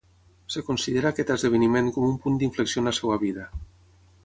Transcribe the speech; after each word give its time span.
Es 0.59 0.63
considera 0.69 1.11
aquest 1.15 1.33
esdeveniment 1.35 1.91
com 1.97 2.07
un 2.09 2.17
punt 2.25 2.41
d'inflexió 2.45 2.85
en 2.85 2.91
la 2.91 2.97
seva 3.01 3.21
vida. 3.27 3.49